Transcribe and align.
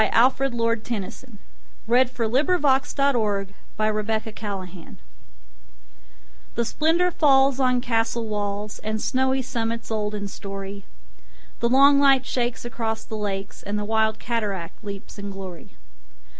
Alfred, 0.13 0.55
Lord 0.55 0.83
Tennyson 0.83 1.37
627. 1.87 2.31
Blow, 2.31 2.43
Bugle, 2.43 3.53
Blow 3.77 4.95
THE 6.55 6.65
SPLENDOUR 6.65 7.11
falls 7.11 7.59
on 7.59 7.81
castle 7.81 8.25
wallsAnd 8.25 8.99
snowy 8.99 9.43
summits 9.43 9.91
old 9.91 10.15
in 10.15 10.27
story:The 10.27 11.69
long 11.69 11.99
light 11.99 12.25
shakes 12.25 12.65
across 12.65 13.03
the 13.03 13.15
lakes, 13.15 13.61
And 13.61 13.77
the 13.77 13.85
wild 13.85 14.17
cataract 14.17 14.83
leaps 14.83 15.19
in 15.19 15.29
glory. 15.29 15.75